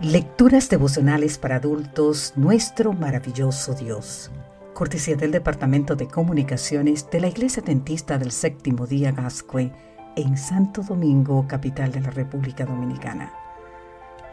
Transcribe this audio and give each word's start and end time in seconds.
Lecturas 0.00 0.68
devocionales 0.68 1.38
para 1.38 1.56
adultos, 1.56 2.32
nuestro 2.34 2.92
maravilloso 2.92 3.74
Dios. 3.74 4.28
Cortesía 4.74 5.14
del 5.14 5.30
Departamento 5.30 5.94
de 5.94 6.08
Comunicaciones 6.08 7.08
de 7.12 7.20
la 7.20 7.28
Iglesia 7.28 7.62
Dentista 7.62 8.18
del 8.18 8.32
Séptimo 8.32 8.88
Día 8.88 9.12
Gascue 9.12 9.70
en 10.16 10.36
Santo 10.36 10.82
Domingo, 10.82 11.46
capital 11.46 11.92
de 11.92 12.00
la 12.00 12.10
República 12.10 12.66
Dominicana. 12.66 13.32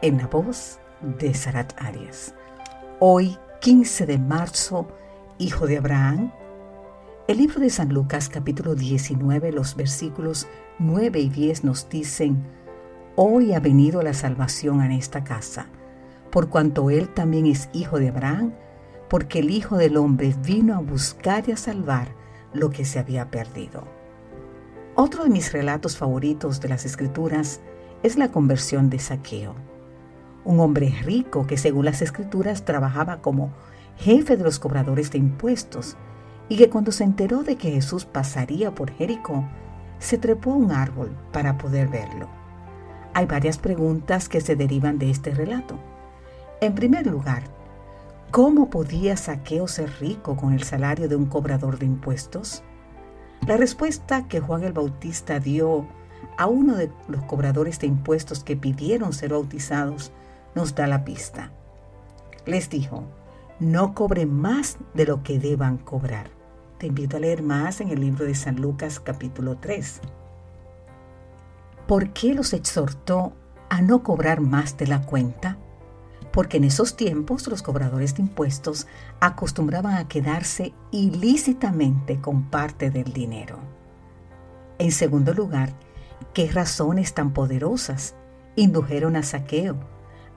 En 0.02 0.18
la 0.18 0.26
voz 0.26 0.80
de 1.20 1.32
Sarat 1.36 1.80
Arias. 1.80 2.34
Hoy, 3.00 3.38
15 3.62 4.08
de 4.08 4.18
marzo, 4.18 4.88
hijo 5.38 5.68
de 5.68 5.78
Abraham. 5.78 6.32
El 7.28 7.38
libro 7.38 7.60
de 7.60 7.70
San 7.70 7.94
Lucas 7.94 8.30
capítulo 8.30 8.74
19, 8.74 9.52
los 9.52 9.76
versículos 9.76 10.48
9 10.80 11.20
y 11.20 11.30
10 11.30 11.66
nos 11.66 11.88
dicen, 11.88 12.48
Hoy 13.24 13.54
ha 13.54 13.60
venido 13.60 14.02
la 14.02 14.16
salvación 14.16 14.82
en 14.82 14.92
esta 14.92 15.24
casa, 15.24 15.68
por 16.32 16.50
cuanto 16.50 16.90
él 16.90 17.08
también 17.08 17.46
es 17.46 17.70
hijo 17.72 18.00
de 18.00 18.10
Abraham, 18.10 18.52
porque 19.12 19.38
el 19.38 19.52
Hijo 19.52 19.78
del 19.78 19.98
Hombre 19.98 20.34
vino 20.44 20.74
a 20.74 20.80
buscar 20.80 21.48
y 21.48 21.52
a 21.52 21.56
salvar 21.56 22.16
lo 22.52 22.72
que 22.72 22.84
se 22.84 22.98
había 22.98 23.30
perdido. 23.30 23.84
Otro 24.96 25.24
de 25.24 25.30
mis 25.30 25.54
relatos 25.54 25.98
favoritos 25.98 26.62
de 26.62 26.70
las 26.70 26.84
Escrituras 26.84 27.62
es 28.02 28.18
la 28.18 28.32
conversión 28.32 28.90
de 28.90 28.98
Saqueo, 28.98 29.54
un 30.44 30.60
hombre 30.60 30.92
rico 31.04 31.46
que 31.46 31.58
según 31.58 31.86
las 31.86 32.02
Escrituras 32.02 32.66
trabajaba 32.66 33.22
como 33.22 33.52
jefe 33.98 34.36
de 34.36 34.44
los 34.44 34.58
cobradores 34.58 35.12
de 35.12 35.20
impuestos 35.20 35.96
y 36.50 36.58
que 36.58 36.72
cuando 36.72 36.92
se 36.92 37.04
enteró 37.04 37.44
de 37.44 37.56
que 37.56 37.70
Jesús 37.70 38.04
pasaría 38.04 38.74
por 38.74 38.90
Jericó, 38.90 39.46
se 40.00 40.18
trepó 40.18 40.54
a 40.54 40.56
un 40.56 40.72
árbol 40.72 41.16
para 41.32 41.60
poder 41.60 41.88
verlo. 41.88 42.41
Hay 43.14 43.26
varias 43.26 43.58
preguntas 43.58 44.30
que 44.30 44.40
se 44.40 44.56
derivan 44.56 44.98
de 44.98 45.10
este 45.10 45.32
relato. 45.32 45.78
En 46.62 46.76
primer 46.76 47.08
lugar, 47.08 47.44
¿cómo 48.32 48.70
podía 48.70 49.18
Saqueo 49.18 49.68
ser 49.68 49.92
rico 50.00 50.38
con 50.38 50.54
el 50.54 50.64
salario 50.64 51.10
de 51.10 51.18
un 51.18 51.26
cobrador 51.26 51.78
de 51.78 51.88
impuestos? 51.88 52.64
La 53.46 53.58
respuesta 53.58 54.28
que 54.28 54.40
Juan 54.40 54.64
el 54.64 54.72
Bautista 54.72 55.40
dio 55.40 55.88
a 56.38 56.48
uno 56.48 56.76
de 56.76 56.90
los 57.10 57.24
cobradores 57.26 57.80
de 57.80 57.88
impuestos 57.88 58.44
que 58.44 58.56
pidieron 58.56 59.12
ser 59.12 59.32
bautizados 59.32 60.12
nos 60.56 60.74
da 60.76 60.88
la 60.88 61.04
pista. 61.04 61.52
Les 62.46 62.70
dijo, 62.70 63.04
no 63.60 63.94
cobren 63.94 64.34
más 64.34 64.78
de 64.94 65.06
lo 65.06 65.22
que 65.22 65.38
deban 65.38 65.78
cobrar. 65.78 66.30
Te 66.78 66.88
invito 66.88 67.18
a 67.18 67.20
leer 67.20 67.44
más 67.44 67.82
en 67.82 67.90
el 67.90 68.00
libro 68.00 68.26
de 68.26 68.36
San 68.36 68.56
Lucas 68.62 69.00
capítulo 69.00 69.58
3. 69.58 70.02
¿Por 71.92 72.14
qué 72.14 72.34
los 72.34 72.54
exhortó 72.54 73.34
a 73.70 73.82
no 73.82 74.02
cobrar 74.02 74.40
más 74.40 74.78
de 74.78 74.88
la 74.88 75.02
cuenta? 75.02 75.58
Porque 76.32 76.56
en 76.56 76.64
esos 76.64 76.96
tiempos 76.96 77.46
los 77.50 77.62
cobradores 77.62 78.16
de 78.16 78.22
impuestos 78.22 78.88
acostumbraban 79.20 79.96
a 79.96 80.08
quedarse 80.08 80.74
ilícitamente 80.92 82.22
con 82.22 82.50
parte 82.50 82.92
del 82.92 83.12
dinero. 83.12 83.60
En 84.80 84.94
segundo 84.94 85.34
lugar, 85.34 85.74
¿qué 86.34 86.50
razones 86.50 87.14
tan 87.14 87.34
poderosas 87.34 88.16
indujeron 88.56 89.18
a 89.18 89.24
Saqueo 89.24 89.76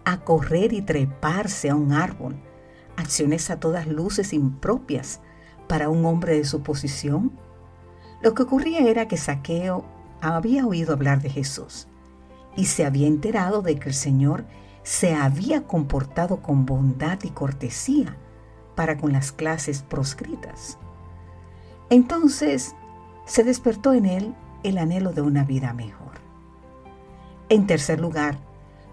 a 0.05 0.23
correr 0.23 0.73
y 0.73 0.83
treparse 0.83 1.71
a 1.71 1.77
un 1.77 1.93
árbol? 1.93 2.35
Acciones 2.97 3.49
a 3.51 3.61
todas 3.61 3.87
luces 3.87 4.33
impropias 4.33 5.21
para 5.69 5.89
un 5.89 6.05
hombre 6.05 6.37
de 6.37 6.45
su 6.47 6.65
posición. 6.65 7.31
Lo 8.23 8.35
que 8.35 8.43
ocurría 8.43 8.81
era 8.81 9.07
que 9.07 9.17
Saqueo 9.17 9.94
había 10.25 10.67
oído 10.67 10.95
hablar 10.95 11.21
de 11.21 11.29
Jesús 11.29 11.87
y 12.57 12.67
se 12.67 12.87
había 12.87 13.07
enterado 13.07 13.63
de 13.63 13.79
que 13.79 13.91
el 13.91 13.95
Señor 13.95 14.45
se 14.83 15.15
había 15.15 15.67
comportado 15.67 16.41
con 16.41 16.67
bondad 16.67 17.19
y 17.23 17.31
cortesía 17.31 18.17
para 18.75 18.97
con 18.97 19.13
las 19.13 19.33
clases 19.33 19.83
proscritas. 19.83 20.79
Entonces 21.91 22.75
se 23.27 23.45
despertó 23.45 23.93
en 23.93 24.07
él 24.07 24.35
el 24.63 24.79
anhelo 24.79 25.13
de 25.13 25.21
una 25.21 25.45
vida 25.45 25.73
mejor. 25.75 26.15
En 27.51 27.67
tercer 27.67 28.01
lugar, 28.01 28.39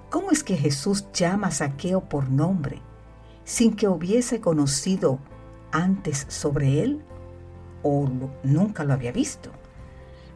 ¿cómo 0.09 0.31
es 0.31 0.43
que 0.43 0.57
Jesús 0.57 1.07
llama 1.13 1.47
a 1.47 1.51
Saqueo 1.51 2.01
por 2.01 2.29
nombre 2.29 2.81
sin 3.43 3.75
que 3.75 3.87
hubiese 3.87 4.41
conocido 4.41 5.19
antes 5.71 6.25
sobre 6.27 6.83
él 6.83 7.01
o 7.83 8.07
nunca 8.43 8.83
lo 8.83 8.93
había 8.93 9.11
visto? 9.11 9.51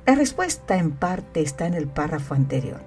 La 0.06 0.14
respuesta 0.14 0.78
en 0.78 0.92
parte 0.92 1.42
está 1.42 1.66
en 1.66 1.74
el 1.74 1.88
párrafo 1.88 2.36
anterior. 2.36 2.80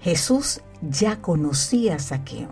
Jesús 0.00 0.60
ya 0.82 1.22
conocía 1.22 1.94
a 1.94 1.98
Saqueo 1.98 2.50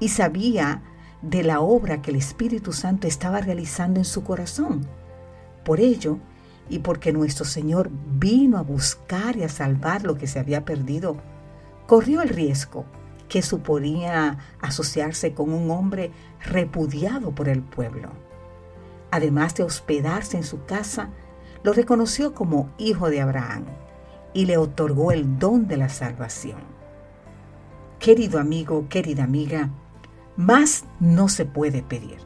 y 0.00 0.08
sabía 0.08 0.82
de 1.20 1.42
la 1.42 1.60
obra 1.60 2.00
que 2.00 2.10
el 2.10 2.16
Espíritu 2.16 2.72
Santo 2.72 3.06
estaba 3.06 3.42
realizando 3.42 4.00
en 4.00 4.06
su 4.06 4.24
corazón. 4.24 4.86
Por 5.62 5.80
ello, 5.80 6.18
y 6.70 6.78
porque 6.78 7.12
nuestro 7.12 7.44
Señor 7.44 7.90
vino 7.92 8.56
a 8.56 8.62
buscar 8.62 9.36
y 9.36 9.42
a 9.42 9.50
salvar 9.50 10.02
lo 10.02 10.16
que 10.16 10.26
se 10.26 10.38
había 10.38 10.64
perdido, 10.64 11.18
corrió 11.86 12.22
el 12.22 12.30
riesgo 12.30 12.86
que 13.28 13.42
suponía 13.42 14.38
asociarse 14.62 15.34
con 15.34 15.52
un 15.52 15.70
hombre 15.70 16.12
repudiado 16.44 17.34
por 17.34 17.50
el 17.50 17.62
pueblo. 17.62 18.08
Además 19.10 19.54
de 19.54 19.64
hospedarse 19.64 20.38
en 20.38 20.44
su 20.44 20.64
casa, 20.64 21.10
lo 21.66 21.72
reconoció 21.72 22.32
como 22.32 22.70
hijo 22.78 23.10
de 23.10 23.20
Abraham 23.20 23.64
y 24.32 24.46
le 24.46 24.56
otorgó 24.56 25.10
el 25.10 25.40
don 25.40 25.66
de 25.66 25.76
la 25.76 25.88
salvación. 25.88 26.60
Querido 27.98 28.38
amigo, 28.38 28.86
querida 28.88 29.24
amiga, 29.24 29.70
más 30.36 30.84
no 31.00 31.26
se 31.26 31.44
puede 31.44 31.82
pedir. 31.82 32.18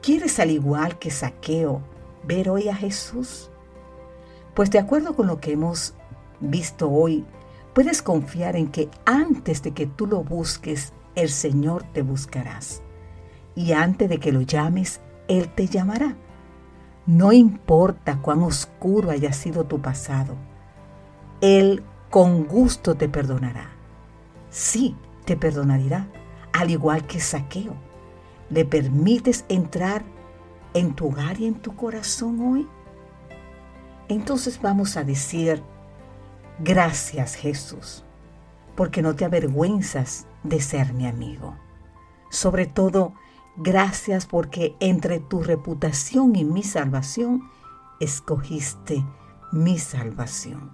¿Quieres 0.00 0.38
al 0.38 0.52
igual 0.52 0.96
que 1.00 1.10
Saqueo 1.10 1.82
ver 2.22 2.50
hoy 2.50 2.68
a 2.68 2.76
Jesús? 2.76 3.50
Pues 4.54 4.70
de 4.70 4.78
acuerdo 4.78 5.16
con 5.16 5.26
lo 5.26 5.40
que 5.40 5.50
hemos 5.50 5.94
visto 6.38 6.88
hoy, 6.88 7.24
puedes 7.74 8.00
confiar 8.00 8.54
en 8.54 8.68
que 8.68 8.88
antes 9.06 9.60
de 9.64 9.72
que 9.72 9.86
tú 9.88 10.06
lo 10.06 10.22
busques, 10.22 10.92
el 11.16 11.30
Señor 11.30 11.82
te 11.92 12.02
buscarás. 12.02 12.80
Y 13.56 13.72
antes 13.72 14.08
de 14.08 14.18
que 14.20 14.30
lo 14.30 14.42
llames, 14.42 15.00
Él 15.26 15.52
te 15.52 15.66
llamará. 15.66 16.16
No 17.06 17.32
importa 17.32 18.20
cuán 18.20 18.42
oscuro 18.42 19.10
haya 19.10 19.32
sido 19.32 19.64
tu 19.64 19.80
pasado, 19.80 20.36
Él 21.40 21.82
con 22.10 22.44
gusto 22.44 22.94
te 22.94 23.08
perdonará. 23.08 23.70
Sí, 24.50 24.96
te 25.24 25.36
perdonará, 25.36 26.08
al 26.52 26.70
igual 26.70 27.06
que 27.06 27.20
Saqueo. 27.20 27.74
¿Le 28.50 28.64
permites 28.64 29.44
entrar 29.48 30.02
en 30.74 30.94
tu 30.94 31.08
hogar 31.08 31.40
y 31.40 31.46
en 31.46 31.54
tu 31.54 31.76
corazón 31.76 32.40
hoy? 32.40 32.68
Entonces 34.08 34.60
vamos 34.60 34.96
a 34.96 35.04
decir, 35.04 35.62
gracias 36.58 37.36
Jesús, 37.36 38.04
porque 38.74 39.02
no 39.02 39.14
te 39.14 39.24
avergüenzas 39.24 40.26
de 40.42 40.60
ser 40.60 40.92
mi 40.94 41.06
amigo. 41.06 41.56
Sobre 42.28 42.66
todo, 42.66 43.14
Gracias 43.56 44.26
porque 44.26 44.76
entre 44.80 45.20
tu 45.20 45.42
reputación 45.42 46.36
y 46.36 46.44
mi 46.44 46.62
salvación, 46.62 47.50
escogiste 47.98 49.04
mi 49.52 49.78
salvación. 49.78 50.70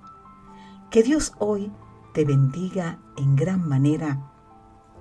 Que 0.90 1.02
Dios 1.02 1.34
hoy 1.38 1.72
te 2.12 2.24
bendiga 2.24 2.98
en 3.16 3.36
gran 3.36 3.68
manera 3.68 4.32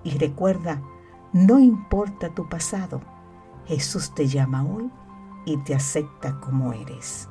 y 0.03 0.17
recuerda, 0.17 0.81
no 1.33 1.59
importa 1.59 2.33
tu 2.33 2.47
pasado, 2.49 3.01
Jesús 3.65 4.13
te 4.13 4.27
llama 4.27 4.63
hoy 4.63 4.91
y 5.45 5.57
te 5.57 5.75
acepta 5.75 6.39
como 6.39 6.73
eres. 6.73 7.29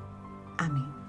Amén. 0.59 1.04